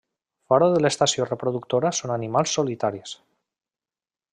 Fora 0.53 0.69
de 0.75 0.79
l'estació 0.85 1.27
reproductora 1.29 1.93
són 2.01 2.17
animals 2.17 2.59
solitaris. 2.61 3.17